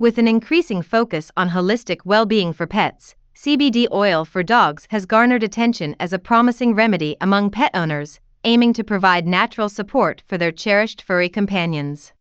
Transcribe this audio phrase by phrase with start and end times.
[0.00, 5.04] With an increasing focus on holistic well being for pets, CBD oil for dogs has
[5.04, 10.38] garnered attention as a promising remedy among pet owners, aiming to provide natural support for
[10.38, 12.14] their cherished furry companions.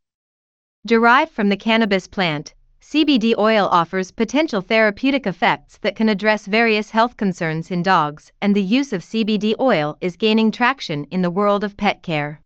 [0.85, 6.89] Derived from the cannabis plant, CBD oil offers potential therapeutic effects that can address various
[6.89, 11.31] health concerns in dogs, and the use of CBD oil is gaining traction in the
[11.31, 12.41] world of pet care.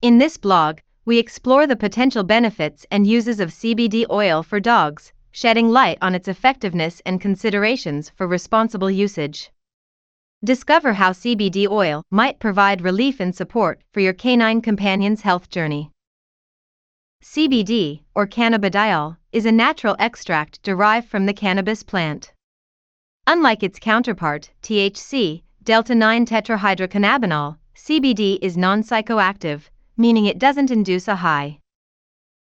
[0.00, 0.78] In this blog,
[1.10, 6.14] we explore the potential benefits and uses of CBD oil for dogs, shedding light on
[6.14, 9.50] its effectiveness and considerations for responsible usage.
[10.44, 15.90] Discover how CBD oil might provide relief and support for your canine companion's health journey.
[17.24, 22.32] CBD, or cannabidiol, is a natural extract derived from the cannabis plant.
[23.26, 29.62] Unlike its counterpart, THC, delta 9 tetrahydrocannabinol, CBD is non psychoactive,
[30.00, 31.58] meaning it doesn't induce a high.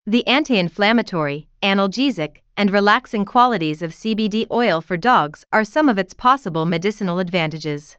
[0.05, 5.99] The anti inflammatory, analgesic, and relaxing qualities of CBD oil for dogs are some of
[5.99, 7.97] its possible medicinal advantages.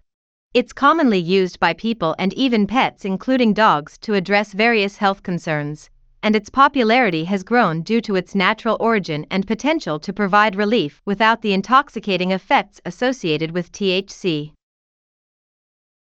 [0.53, 5.89] It's commonly used by people and even pets, including dogs, to address various health concerns,
[6.21, 11.02] and its popularity has grown due to its natural origin and potential to provide relief
[11.03, 14.52] without the intoxicating effects associated with THC.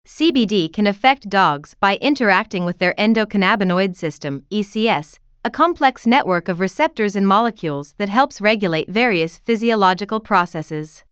[0.07, 6.61] CBD can affect dogs by interacting with their endocannabinoid system, ECS, a complex network of
[6.61, 11.03] receptors and molecules that helps regulate various physiological processes.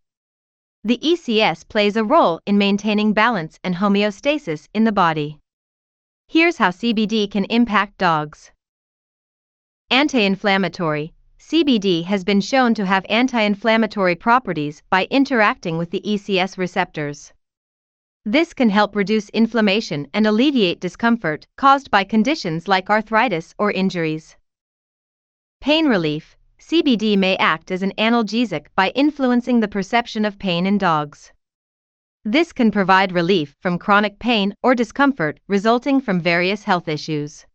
[0.85, 5.39] The ECS plays a role in maintaining balance and homeostasis in the body.
[6.29, 8.51] Here's how CBD can impact dogs.
[9.91, 17.33] Anti-inflammatory CBD has been shown to have anti-inflammatory properties by interacting with the ECS receptors.
[18.27, 24.35] This can help reduce inflammation and alleviate discomfort caused by conditions like arthritis or injuries.
[25.61, 30.79] Pain relief CBD may act as an analgesic by influencing the perception of pain in
[30.79, 31.31] dogs.
[32.23, 37.45] This can provide relief from chronic pain or discomfort resulting from various health issues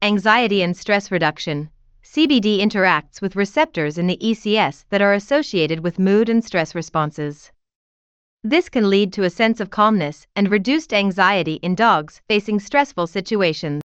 [0.00, 1.68] anxiety and stress reduction.
[2.02, 7.52] CBD interacts with receptors in the ECS that are associated with mood and stress responses.
[8.46, 13.06] This can lead to a sense of calmness and reduced anxiety in dogs facing stressful
[13.06, 13.82] situations.